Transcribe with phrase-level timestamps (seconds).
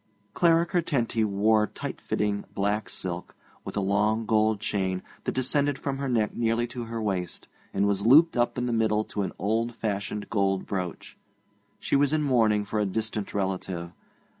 [0.33, 5.99] Clara Curtenty wore tight fitting black silk, with a long gold chain that descended from
[5.99, 9.31] her neck nearly to her waist, and was looped up in the middle to an
[9.37, 11.19] old fashioned gold brooch.
[11.79, 13.91] She was in mourning for a distant relative.